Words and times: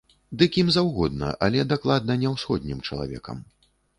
Ды 0.41 0.45
кім 0.53 0.71
заўгодна, 0.77 1.29
але 1.49 1.67
дакладна 1.73 2.17
не 2.23 2.33
ўсходнім 2.33 2.83
чалавекам. 2.87 3.37